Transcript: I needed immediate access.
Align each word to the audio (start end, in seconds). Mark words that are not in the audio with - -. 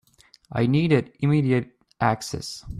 I 0.51 0.65
needed 0.65 1.11
immediate 1.19 1.69
access. 1.99 2.65